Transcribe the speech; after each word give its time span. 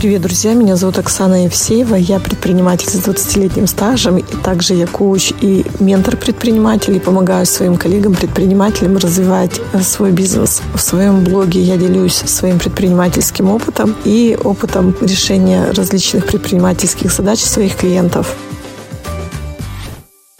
Привет, 0.00 0.22
друзья! 0.22 0.54
Меня 0.54 0.76
зовут 0.76 0.98
Оксана 0.98 1.44
Евсеева. 1.44 1.94
Я 1.94 2.20
предприниматель 2.20 2.88
с 2.88 3.06
20-летним 3.06 3.66
стажем. 3.66 4.16
И 4.16 4.22
также 4.22 4.72
я 4.72 4.86
коуч 4.86 5.30
и 5.42 5.66
ментор 5.78 6.16
предпринимателей. 6.16 7.00
Помогаю 7.00 7.44
своим 7.44 7.76
коллегам-предпринимателям 7.76 8.96
развивать 8.96 9.60
э, 9.74 9.80
свой 9.82 10.12
бизнес. 10.12 10.62
В 10.74 10.80
своем 10.80 11.22
блоге 11.22 11.60
я 11.60 11.76
делюсь 11.76 12.14
своим 12.14 12.58
предпринимательским 12.58 13.50
опытом 13.50 13.94
и 14.06 14.38
опытом 14.42 14.96
решения 15.02 15.70
различных 15.72 16.24
предпринимательских 16.24 17.12
задач 17.12 17.40
своих 17.40 17.76
клиентов. 17.76 18.34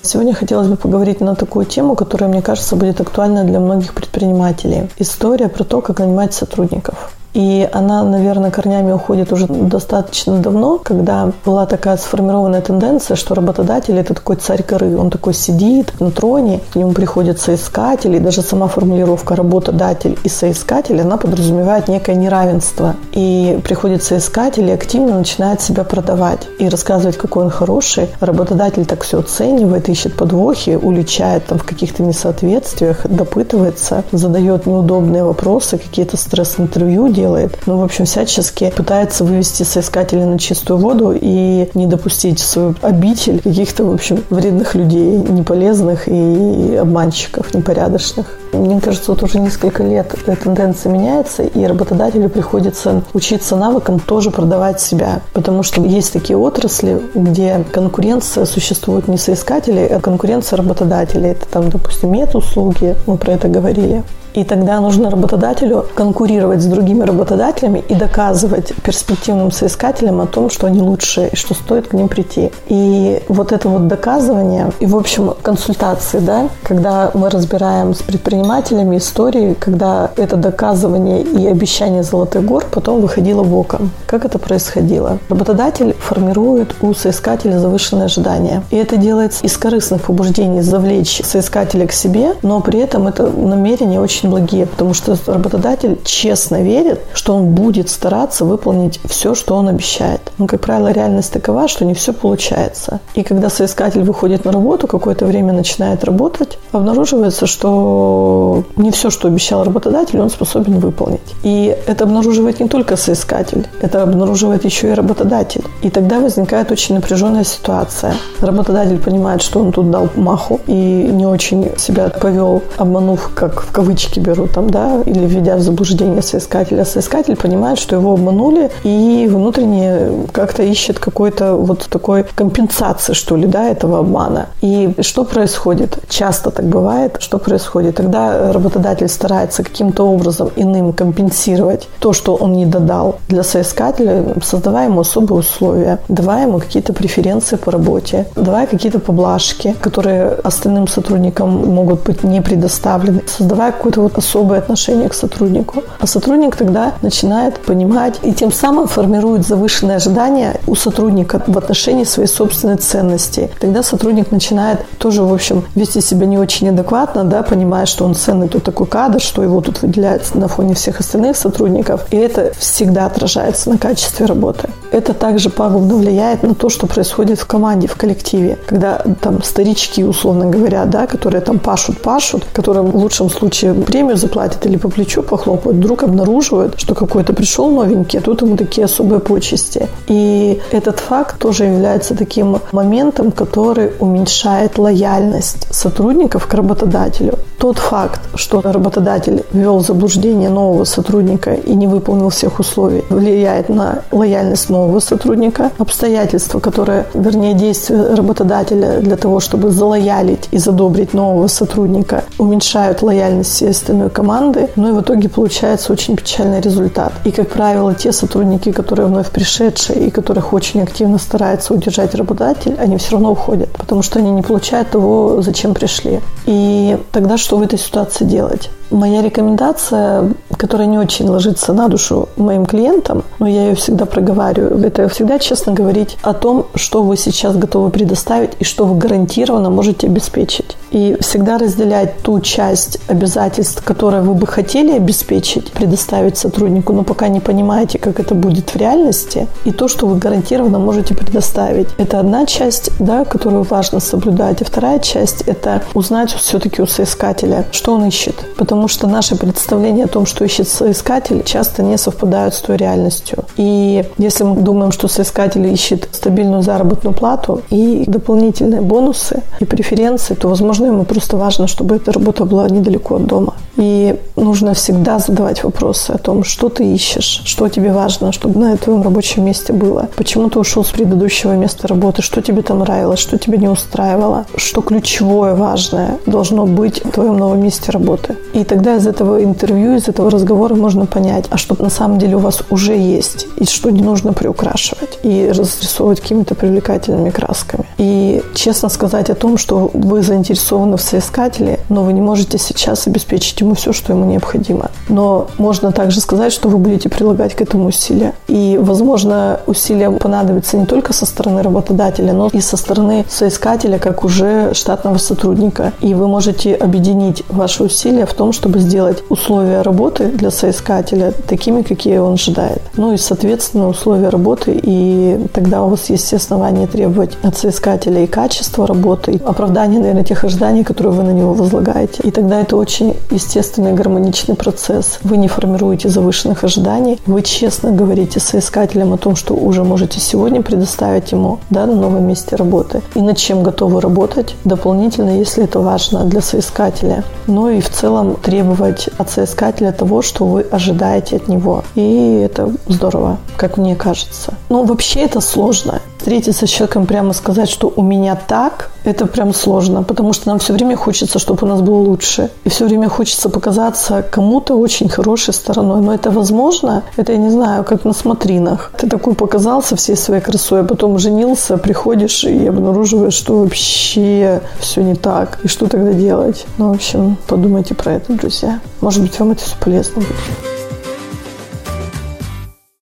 Сегодня 0.00 0.32
хотелось 0.32 0.68
бы 0.68 0.76
поговорить 0.76 1.20
на 1.20 1.34
такую 1.34 1.66
тему, 1.66 1.96
которая, 1.96 2.30
мне 2.30 2.40
кажется, 2.40 2.76
будет 2.76 3.02
актуальна 3.02 3.44
для 3.44 3.60
многих 3.60 3.92
предпринимателей. 3.92 4.88
История 4.96 5.50
про 5.50 5.64
то, 5.64 5.82
как 5.82 5.98
нанимать 5.98 6.32
сотрудников. 6.32 7.10
И 7.34 7.68
она, 7.72 8.02
наверное, 8.02 8.50
корнями 8.50 8.92
уходит 8.92 9.32
уже 9.32 9.46
достаточно 9.46 10.38
давно, 10.38 10.78
когда 10.78 11.30
была 11.44 11.66
такая 11.66 11.96
сформированная 11.96 12.60
тенденция, 12.60 13.16
что 13.16 13.34
работодатель– 13.34 13.96
это 13.98 14.14
такой 14.14 14.36
царь 14.36 14.64
горы. 14.68 14.96
Он 14.96 15.10
такой 15.10 15.34
сидит 15.34 16.00
на 16.00 16.10
троне, 16.10 16.60
к 16.72 16.76
нему 16.76 16.92
приходят 16.92 17.38
соискатели, 17.38 18.16
и 18.16 18.20
даже 18.20 18.42
сама 18.42 18.66
формулировка 18.66 19.36
«работодатель» 19.36 20.18
и 20.24 20.28
«соискатель», 20.28 21.00
она 21.00 21.16
подразумевает 21.16 21.88
некое 21.88 22.16
неравенство. 22.16 22.96
И 23.12 23.60
приходит 23.64 24.02
соискатель 24.02 24.68
и 24.68 24.72
активно 24.72 25.18
начинает 25.18 25.60
себя 25.60 25.84
продавать 25.84 26.48
и 26.58 26.68
рассказывать, 26.68 27.16
какой 27.16 27.44
он 27.44 27.50
хороший. 27.50 28.08
Работодатель 28.20 28.86
так 28.86 29.02
все 29.02 29.20
оценивает, 29.20 29.88
ищет 29.88 30.16
подвохи, 30.16 30.78
уличает 30.80 31.46
там 31.46 31.58
в 31.58 31.64
каких-то 31.64 32.02
несоответствиях, 32.02 33.06
допытывается, 33.06 34.04
задает 34.12 34.66
неудобные 34.66 35.24
вопросы, 35.24 35.78
какие-то 35.78 36.16
стресс-интервью 36.16 37.08
делает. 37.20 37.58
Ну, 37.66 37.78
в 37.78 37.84
общем, 37.84 38.04
всячески 38.04 38.72
пытается 38.76 39.24
вывести 39.24 39.62
соискателя 39.62 40.26
на 40.26 40.38
чистую 40.38 40.78
воду 40.78 41.12
и 41.18 41.68
не 41.74 41.86
допустить 41.86 42.40
в 42.40 42.44
свою 42.44 42.74
обитель 42.80 43.40
каких-то, 43.40 43.84
в 43.84 43.92
общем, 43.92 44.24
вредных 44.30 44.74
людей, 44.74 45.18
неполезных 45.18 46.08
и 46.08 46.76
обманщиков, 46.80 47.52
непорядочных. 47.54 48.26
Мне 48.52 48.80
кажется, 48.80 49.12
вот 49.12 49.22
уже 49.22 49.38
несколько 49.38 49.82
лет 49.82 50.14
эта 50.26 50.34
тенденция 50.42 50.92
меняется, 50.92 51.42
и 51.42 51.64
работодателю 51.64 52.28
приходится 52.28 53.02
учиться 53.12 53.56
навыкам 53.56 54.00
тоже 54.00 54.30
продавать 54.30 54.80
себя. 54.80 55.20
Потому 55.32 55.62
что 55.62 55.82
есть 55.82 56.12
такие 56.12 56.36
отрасли, 56.36 57.00
где 57.14 57.64
конкуренция 57.70 58.46
существует 58.46 59.08
не 59.08 59.18
соискателей, 59.18 59.86
а 59.86 60.00
конкуренция 60.00 60.56
работодателей. 60.56 61.30
Это 61.30 61.46
там, 61.46 61.70
допустим, 61.70 62.12
медуслуги, 62.12 62.96
мы 63.06 63.16
про 63.18 63.32
это 63.32 63.48
говорили. 63.48 64.02
И 64.34 64.44
тогда 64.44 64.80
нужно 64.80 65.10
работодателю 65.10 65.86
конкурировать 65.94 66.62
с 66.62 66.66
другими 66.66 67.02
работодателями 67.04 67.84
и 67.88 67.94
доказывать 67.94 68.72
перспективным 68.82 69.50
соискателям 69.50 70.20
о 70.20 70.26
том, 70.26 70.50
что 70.50 70.66
они 70.66 70.80
лучшие 70.80 71.30
и 71.30 71.36
что 71.36 71.54
стоит 71.54 71.88
к 71.88 71.92
ним 71.92 72.08
прийти. 72.08 72.52
И 72.68 73.22
вот 73.28 73.52
это 73.52 73.68
вот 73.68 73.88
доказывание 73.88 74.70
и, 74.80 74.86
в 74.86 74.96
общем, 74.96 75.34
консультации, 75.42 76.18
да, 76.18 76.48
когда 76.62 77.10
мы 77.14 77.30
разбираем 77.30 77.94
с 77.94 78.02
предпринимателями 78.02 78.98
истории, 78.98 79.54
когда 79.58 80.10
это 80.16 80.36
доказывание 80.36 81.22
и 81.22 81.46
обещание 81.46 82.02
золотых 82.02 82.44
гор 82.44 82.64
потом 82.70 83.00
выходило 83.00 83.42
в 83.42 83.54
око. 83.56 83.80
Как 84.06 84.24
это 84.24 84.38
происходило? 84.38 85.18
Работодатель 85.28 85.94
формирует 85.98 86.74
у 86.80 86.94
соискателя 86.94 87.58
завышенные 87.58 88.06
ожидания. 88.06 88.62
И 88.70 88.76
это 88.76 88.96
делается 88.96 89.44
из 89.44 89.56
корыстных 89.56 90.02
побуждений 90.02 90.60
завлечь 90.60 91.20
соискателя 91.24 91.86
к 91.86 91.92
себе, 91.92 92.34
но 92.42 92.60
при 92.60 92.80
этом 92.80 93.08
это 93.08 93.26
намерение 93.26 94.00
очень 94.00 94.19
очень 94.20 94.30
благие, 94.30 94.66
потому 94.66 94.94
что 94.94 95.16
работодатель 95.26 95.98
честно 96.04 96.62
верит, 96.62 97.00
что 97.14 97.34
он 97.34 97.54
будет 97.54 97.88
стараться 97.88 98.44
выполнить 98.44 99.00
все, 99.04 99.34
что 99.34 99.54
он 99.56 99.68
обещает. 99.68 100.20
Но, 100.38 100.46
как 100.46 100.60
правило, 100.60 100.92
реальность 100.92 101.32
такова, 101.32 101.68
что 101.68 101.84
не 101.84 101.94
все 101.94 102.12
получается. 102.12 103.00
И 103.14 103.22
когда 103.22 103.50
соискатель 103.50 104.02
выходит 104.02 104.44
на 104.44 104.52
работу, 104.52 104.86
какое-то 104.86 105.26
время 105.26 105.52
начинает 105.52 106.04
работать, 106.04 106.58
обнаруживается, 106.72 107.46
что 107.46 108.64
не 108.76 108.90
все, 108.90 109.10
что 109.10 109.28
обещал 109.28 109.64
работодатель, 109.64 110.20
он 110.20 110.30
способен 110.30 110.78
выполнить. 110.78 111.20
И 111.42 111.76
это 111.86 112.04
обнаруживает 112.04 112.60
не 112.60 112.68
только 112.68 112.96
соискатель, 112.96 113.66
это 113.80 114.02
обнаруживает 114.02 114.64
еще 114.64 114.88
и 114.88 114.94
работодатель. 114.94 115.64
И 115.82 115.90
тогда 115.90 116.20
возникает 116.20 116.70
очень 116.70 116.94
напряженная 116.94 117.44
ситуация. 117.44 118.14
Работодатель 118.40 118.98
понимает, 118.98 119.42
что 119.42 119.60
он 119.60 119.72
тут 119.72 119.90
дал 119.90 120.08
маху 120.16 120.60
и 120.66 120.72
не 120.72 121.26
очень 121.26 121.70
себя 121.76 122.08
повел, 122.08 122.62
обманув, 122.76 123.30
как 123.34 123.62
в 123.62 123.72
кавычки 123.72 124.09
кавычки 124.10 124.20
беру 124.20 124.46
там, 124.46 124.70
да, 124.70 125.02
или 125.06 125.26
введя 125.26 125.56
в 125.56 125.60
заблуждение 125.60 126.22
соискателя. 126.22 126.84
Соискатель 126.84 127.36
понимает, 127.36 127.78
что 127.78 127.96
его 127.96 128.12
обманули 128.12 128.70
и 128.84 129.28
внутренне 129.30 130.26
как-то 130.32 130.62
ищет 130.62 130.98
какой-то 130.98 131.54
вот 131.56 131.86
такой 131.90 132.24
компенсации, 132.34 133.14
что 133.14 133.36
ли, 133.36 133.46
да, 133.46 133.68
этого 133.68 133.98
обмана. 133.98 134.46
И 134.62 134.94
что 135.00 135.24
происходит? 135.24 135.98
Часто 136.08 136.50
так 136.50 136.64
бывает. 136.64 137.16
Что 137.20 137.38
происходит? 137.38 137.96
Тогда 137.96 138.52
работодатель 138.52 139.08
старается 139.08 139.62
каким-то 139.62 140.04
образом 140.04 140.50
иным 140.56 140.92
компенсировать 140.92 141.88
то, 142.00 142.12
что 142.12 142.34
он 142.34 142.52
не 142.52 142.66
додал 142.66 143.16
для 143.28 143.42
соискателя, 143.42 144.24
создавая 144.42 144.88
ему 144.88 145.00
особые 145.00 145.40
условия, 145.40 145.98
давая 146.08 146.46
ему 146.46 146.58
какие-то 146.58 146.92
преференции 146.92 147.56
по 147.56 147.70
работе, 147.70 148.26
давая 148.36 148.66
какие-то 148.66 148.98
поблажки, 148.98 149.74
которые 149.80 150.30
остальным 150.44 150.88
сотрудникам 150.88 151.50
могут 151.74 152.02
быть 152.06 152.24
не 152.24 152.40
предоставлены, 152.40 153.22
создавая 153.26 153.72
какую-то 153.72 153.99
вот 154.00 154.18
особое 154.18 154.58
отношение 154.58 155.08
к 155.08 155.14
сотруднику. 155.14 155.82
А 155.98 156.06
сотрудник 156.06 156.56
тогда 156.56 156.94
начинает 157.02 157.58
понимать 157.60 158.18
и 158.22 158.32
тем 158.32 158.52
самым 158.52 158.88
формирует 158.88 159.46
завышенные 159.46 159.96
ожидания 159.96 160.60
у 160.66 160.74
сотрудника 160.74 161.42
в 161.46 161.56
отношении 161.58 162.04
своей 162.04 162.28
собственной 162.28 162.76
ценности. 162.76 163.50
Тогда 163.60 163.82
сотрудник 163.82 164.30
начинает 164.30 164.80
тоже, 164.98 165.22
в 165.22 165.32
общем, 165.32 165.64
вести 165.74 166.00
себя 166.00 166.26
не 166.26 166.38
очень 166.38 166.68
адекватно, 166.68 167.24
да, 167.24 167.42
понимая, 167.42 167.86
что 167.86 168.04
он 168.04 168.14
ценный 168.14 168.48
тут 168.48 168.64
такой 168.64 168.86
кадр, 168.86 169.20
что 169.20 169.42
его 169.42 169.60
тут 169.60 169.82
выделяется 169.82 170.38
на 170.38 170.48
фоне 170.48 170.74
всех 170.74 171.00
остальных 171.00 171.36
сотрудников. 171.36 172.06
И 172.10 172.16
это 172.16 172.52
всегда 172.58 173.06
отражается 173.06 173.70
на 173.70 173.78
качестве 173.78 174.26
работы. 174.26 174.68
Это 174.90 175.14
также 175.14 175.50
пагубно 175.50 175.96
влияет 175.96 176.42
на 176.42 176.54
то, 176.54 176.68
что 176.68 176.86
происходит 176.86 177.38
в 177.38 177.46
команде, 177.46 177.86
в 177.86 177.94
коллективе. 177.96 178.58
Когда 178.66 179.02
там 179.20 179.42
старички, 179.42 180.04
условно 180.04 180.46
говоря, 180.46 180.84
да, 180.84 181.06
которые 181.06 181.40
там 181.40 181.58
пашут-пашут, 181.58 182.46
которым 182.52 182.90
в 182.90 182.96
лучшем 182.96 183.30
случае 183.30 183.74
премию 183.74 184.16
заплатят 184.16 184.66
или 184.66 184.76
по 184.76 184.88
плечу 184.88 185.22
похлопают, 185.22 185.78
вдруг 185.78 186.02
обнаруживают, 186.02 186.78
что 186.78 186.94
какой-то 186.94 187.32
пришел 187.32 187.70
новенький, 187.70 188.18
а 188.18 188.22
тут 188.22 188.42
ему 188.42 188.56
такие 188.56 188.84
особые 188.84 189.20
почести. 189.20 189.88
И 190.08 190.60
этот 190.72 190.98
факт 191.00 191.38
тоже 191.38 191.64
является 191.64 192.14
таким 192.14 192.58
моментом, 192.72 193.30
который 193.30 193.92
уменьшает 194.00 194.78
лояльность 194.78 195.66
сотрудников 195.70 196.46
к 196.46 196.54
работодателю. 196.54 197.38
Тот 197.58 197.78
факт, 197.78 198.22
что 198.36 198.62
работодатель 198.62 199.44
ввел 199.52 199.78
в 199.78 199.86
заблуждение 199.86 200.48
нового 200.48 200.84
сотрудника 200.84 201.52
и 201.52 201.74
не 201.74 201.86
выполнил 201.86 202.30
всех 202.30 202.58
условий, 202.58 203.04
влияет 203.10 203.68
на 203.68 204.02
лояльность 204.10 204.70
нового 204.70 204.79
сотрудника. 205.00 205.70
Обстоятельства, 205.78 206.60
которые, 206.60 207.06
вернее, 207.14 207.54
действия 207.54 208.14
работодателя 208.14 209.00
для 209.00 209.16
того, 209.16 209.40
чтобы 209.40 209.70
залоялить 209.70 210.48
и 210.50 210.58
задобрить 210.58 211.14
нового 211.14 211.46
сотрудника, 211.46 212.24
уменьшают 212.38 213.02
лояльность 213.02 213.50
всей 213.50 213.70
остальной 213.70 214.10
команды, 214.10 214.68
но 214.76 214.90
и 214.90 214.92
в 214.92 215.00
итоге 215.00 215.28
получается 215.28 215.92
очень 215.92 216.16
печальный 216.16 216.60
результат. 216.60 217.12
И, 217.24 217.30
как 217.30 217.48
правило, 217.48 217.94
те 217.94 218.12
сотрудники, 218.12 218.72
которые 218.72 219.06
вновь 219.06 219.30
пришедшие 219.30 220.06
и 220.06 220.10
которых 220.10 220.52
очень 220.52 220.82
активно 220.82 221.18
старается 221.18 221.74
удержать 221.74 222.14
работодатель, 222.14 222.76
они 222.78 222.96
все 222.96 223.12
равно 223.12 223.32
уходят, 223.32 223.70
потому 223.70 224.02
что 224.02 224.18
они 224.18 224.30
не 224.30 224.42
получают 224.42 224.90
того, 224.90 225.42
зачем 225.42 225.74
пришли. 225.74 226.20
И 226.46 226.98
тогда 227.12 227.36
что 227.36 227.56
в 227.56 227.62
этой 227.62 227.78
ситуации 227.78 228.24
делать? 228.24 228.70
Моя 228.90 229.22
рекомендация, 229.22 230.30
которая 230.56 230.86
не 230.88 230.98
очень 230.98 231.28
ложится 231.28 231.72
на 231.72 231.88
душу 231.88 232.28
моим 232.36 232.66
клиентам, 232.66 233.22
но 233.38 233.46
я 233.46 233.68
ее 233.68 233.74
всегда 233.74 234.04
проговариваю, 234.04 234.84
это 234.84 235.08
всегда 235.08 235.38
честно 235.38 235.72
говорить 235.72 236.18
о 236.22 236.34
том, 236.34 236.66
что 236.74 237.02
вы 237.02 237.16
сейчас 237.16 237.56
готовы 237.56 237.90
предоставить 237.90 238.50
и 238.58 238.64
что 238.64 238.84
вы 238.84 238.96
гарантированно 238.96 239.70
можете 239.70 240.06
обеспечить. 240.06 240.76
И 240.90 241.16
всегда 241.20 241.58
разделять 241.58 242.18
ту 242.22 242.40
часть 242.40 242.98
обязательств, 243.08 243.82
которые 243.84 244.22
вы 244.22 244.34
бы 244.34 244.46
хотели 244.46 244.92
обеспечить, 244.92 245.70
предоставить 245.72 246.36
сотруднику, 246.36 246.92
но 246.92 247.04
пока 247.04 247.28
не 247.28 247.40
понимаете, 247.40 247.98
как 247.98 248.18
это 248.18 248.34
будет 248.34 248.70
в 248.70 248.76
реальности, 248.76 249.46
и 249.64 249.72
то, 249.72 249.88
что 249.88 250.06
вы 250.06 250.16
гарантированно 250.16 250.78
можете 250.78 251.14
предоставить. 251.14 251.88
Это 251.96 252.18
одна 252.18 252.44
часть, 252.46 252.90
да, 252.98 253.24
которую 253.24 253.62
важно 253.62 254.00
соблюдать. 254.00 254.62
А 254.62 254.64
вторая 254.64 254.98
часть– 254.98 255.42
это 255.46 255.82
узнать 255.94 256.32
все-таки 256.32 256.82
у 256.82 256.86
соискателя, 256.86 257.64
что 257.70 257.94
он 257.94 258.04
ищет. 258.06 258.34
Потому 258.56 258.79
потому 258.80 258.88
что 258.88 259.06
наши 259.08 259.36
представления 259.36 260.04
о 260.04 260.08
том, 260.08 260.24
что 260.24 260.42
ищет 260.42 260.66
соискатель, 260.66 261.42
часто 261.44 261.82
не 261.82 261.98
совпадают 261.98 262.54
с 262.54 262.60
той 262.60 262.78
реальностью. 262.78 263.44
И 263.58 264.06
если 264.16 264.44
мы 264.44 264.62
думаем, 264.62 264.90
что 264.90 265.06
соискатель 265.06 265.66
ищет 265.66 266.08
стабильную 266.12 266.62
заработную 266.62 267.14
плату 267.14 267.60
и 267.68 268.04
дополнительные 268.06 268.80
бонусы 268.80 269.42
и 269.60 269.66
преференции, 269.66 270.34
то, 270.34 270.48
возможно, 270.48 270.86
ему 270.86 271.04
просто 271.04 271.36
важно, 271.36 271.66
чтобы 271.66 271.96
эта 271.96 272.10
работа 272.10 272.46
была 272.46 272.70
недалеко 272.70 273.16
от 273.16 273.26
дома. 273.26 273.52
И 273.76 274.16
нужно 274.36 274.72
всегда 274.74 275.18
задавать 275.18 275.64
вопросы 275.64 276.10
о 276.10 276.18
том, 276.18 276.44
что 276.44 276.68
ты 276.68 276.84
ищешь, 276.84 277.42
что 277.44 277.68
тебе 277.68 277.92
важно, 277.92 278.32
чтобы 278.32 278.60
на 278.60 278.76
твоем 278.76 279.02
рабочем 279.02 279.44
месте 279.44 279.72
было. 279.72 280.08
Почему 280.16 280.48
ты 280.48 280.58
ушел 280.58 280.84
с 280.84 280.90
предыдущего 280.90 281.52
места 281.52 281.88
работы, 281.88 282.22
что 282.22 282.42
тебе 282.42 282.62
там 282.62 282.80
нравилось, 282.80 283.20
что 283.20 283.38
тебя 283.38 283.58
не 283.58 283.68
устраивало, 283.68 284.44
что 284.56 284.80
ключевое, 284.80 285.54
важное 285.54 286.18
должно 286.26 286.66
быть 286.66 287.04
в 287.04 287.10
твоем 287.10 287.36
новом 287.36 287.62
месте 287.62 287.92
работы. 287.92 288.36
И 288.52 288.64
тогда 288.70 288.96
из 288.96 289.06
этого 289.08 289.42
интервью, 289.42 289.96
из 289.96 290.08
этого 290.08 290.30
разговора 290.30 290.76
можно 290.76 291.04
понять, 291.04 291.46
а 291.50 291.56
что 291.56 291.74
на 291.82 291.90
самом 291.90 292.18
деле 292.20 292.36
у 292.36 292.38
вас 292.38 292.62
уже 292.70 292.96
есть, 292.96 293.48
и 293.56 293.64
что 293.64 293.90
не 293.90 294.00
нужно 294.00 294.32
приукрашивать 294.32 295.18
и 295.24 295.48
разрисовывать 295.48 296.20
какими-то 296.20 296.54
привлекательными 296.54 297.30
красками. 297.30 297.84
И 297.98 298.40
честно 298.54 298.88
сказать 298.88 299.28
о 299.28 299.34
том, 299.34 299.58
что 299.58 299.90
вы 299.92 300.22
заинтересованы 300.22 300.96
в 300.96 301.02
соискателе, 301.02 301.80
но 301.88 302.04
вы 302.04 302.12
не 302.12 302.20
можете 302.20 302.58
сейчас 302.58 303.08
обеспечить 303.08 303.60
ему 303.60 303.74
все, 303.74 303.92
что 303.92 304.12
ему 304.12 304.24
необходимо. 304.24 304.92
Но 305.08 305.48
можно 305.58 305.90
также 305.90 306.20
сказать, 306.20 306.52
что 306.52 306.68
вы 306.68 306.78
будете 306.78 307.08
прилагать 307.08 307.56
к 307.56 307.60
этому 307.60 307.86
усилия. 307.86 308.34
И, 308.46 308.78
возможно, 308.80 309.58
усилия 309.66 310.12
понадобятся 310.12 310.76
не 310.76 310.86
только 310.86 311.12
со 311.12 311.26
стороны 311.26 311.62
работодателя, 311.62 312.32
но 312.32 312.48
и 312.52 312.60
со 312.60 312.76
стороны 312.76 313.24
соискателя, 313.28 313.98
как 313.98 314.24
уже 314.24 314.74
штатного 314.74 315.18
сотрудника. 315.18 315.92
И 316.00 316.14
вы 316.14 316.28
можете 316.28 316.74
объединить 316.74 317.42
ваши 317.48 317.82
усилия 317.82 318.26
в 318.26 318.34
том, 318.34 318.52
чтобы 318.60 318.78
сделать 318.80 319.24
условия 319.30 319.80
работы 319.80 320.26
для 320.26 320.50
соискателя 320.50 321.32
такими, 321.48 321.80
какие 321.80 322.18
он 322.18 322.34
ожидает. 322.34 322.82
Ну 322.94 323.14
и, 323.14 323.16
соответственно, 323.16 323.88
условия 323.88 324.28
работы, 324.28 324.78
и 324.82 325.48
тогда 325.54 325.82
у 325.82 325.88
вас 325.88 326.10
есть 326.10 326.26
все 326.26 326.36
основания 326.36 326.86
требовать 326.86 327.38
от 327.42 327.56
соискателя 327.56 328.22
и 328.22 328.26
качества 328.26 328.86
работы, 328.86 329.32
и 329.32 329.42
оправдания, 329.42 329.98
наверное, 329.98 330.24
тех 330.24 330.44
ожиданий, 330.44 330.84
которые 330.84 331.14
вы 331.14 331.22
на 331.22 331.30
него 331.30 331.54
возлагаете. 331.54 332.22
И 332.22 332.30
тогда 332.30 332.60
это 332.60 332.76
очень 332.76 333.16
естественный 333.30 333.94
гармоничный 333.94 334.56
процесс. 334.56 335.20
Вы 335.22 335.38
не 335.38 335.48
формируете 335.48 336.10
завышенных 336.10 336.62
ожиданий, 336.62 337.18
вы 337.24 337.40
честно 337.40 337.92
говорите 337.92 338.40
соискателям 338.40 339.14
о 339.14 339.16
том, 339.16 339.36
что 339.36 339.54
уже 339.54 339.84
можете 339.84 340.20
сегодня 340.20 340.60
предоставить 340.60 341.32
ему 341.32 341.60
да, 341.70 341.86
на 341.86 341.94
новом 341.94 342.26
месте 342.26 342.56
работы 342.56 343.00
и 343.14 343.22
над 343.22 343.38
чем 343.38 343.62
готовы 343.62 344.02
работать 344.02 344.54
дополнительно, 344.64 345.30
если 345.30 345.64
это 345.64 345.80
важно 345.80 346.24
для 346.24 346.42
соискателя. 346.42 347.24
Ну 347.46 347.70
и 347.70 347.80
в 347.80 347.88
целом 347.88 348.36
требовать 348.50 349.08
от 349.16 349.30
соискателя 349.30 349.92
того, 349.92 350.22
что 350.22 350.44
вы 350.44 350.62
ожидаете 350.62 351.36
от 351.36 351.46
него. 351.46 351.84
И 351.94 352.40
это 352.44 352.72
здорово, 352.88 353.38
как 353.56 353.76
мне 353.76 353.94
кажется. 353.94 354.54
Ну, 354.68 354.84
вообще 354.84 355.20
это 355.20 355.40
сложно 355.40 356.02
встретиться 356.20 356.66
с 356.66 356.70
человеком, 356.70 357.06
прямо 357.06 357.32
сказать, 357.32 357.70
что 357.70 357.90
у 357.96 358.02
меня 358.02 358.36
так, 358.36 358.90
это 359.04 359.26
прям 359.26 359.54
сложно, 359.54 360.02
потому 360.02 360.34
что 360.34 360.48
нам 360.48 360.58
все 360.58 360.74
время 360.74 360.96
хочется, 360.96 361.38
чтобы 361.38 361.66
у 361.66 361.66
нас 361.66 361.80
было 361.80 361.96
лучше. 361.96 362.50
И 362.64 362.68
все 362.68 362.84
время 362.84 363.08
хочется 363.08 363.48
показаться 363.48 364.22
кому-то 364.30 364.74
очень 364.74 365.08
хорошей 365.08 365.54
стороной. 365.54 366.02
Но 366.02 366.12
это 366.12 366.30
возможно, 366.30 367.02
это 367.16 367.32
я 367.32 367.38
не 367.38 367.50
знаю, 367.50 367.84
как 367.84 368.04
на 368.04 368.12
смотринах. 368.12 368.92
Ты 368.98 369.08
такой 369.08 369.34
показался 369.34 369.96
всей 369.96 370.16
своей 370.16 370.42
красой, 370.42 370.80
а 370.80 370.84
потом 370.84 371.18
женился, 371.18 371.78
приходишь 371.78 372.44
и 372.44 372.66
обнаруживаешь, 372.66 373.34
что 373.34 373.60
вообще 373.60 374.60
все 374.78 375.02
не 375.02 375.14
так. 375.14 375.58
И 375.64 375.68
что 375.68 375.86
тогда 375.86 376.12
делать? 376.12 376.66
Ну, 376.76 376.88
в 376.92 376.96
общем, 376.96 377.38
подумайте 377.46 377.94
про 377.94 378.12
это, 378.12 378.34
друзья. 378.34 378.80
Может 379.00 379.22
быть, 379.22 379.40
вам 379.40 379.52
это 379.52 379.64
все 379.64 379.76
полезно 379.80 380.16
будет. 380.16 380.79